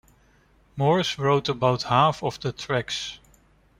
[0.75, 3.19] Morse wrote about half of the tracks.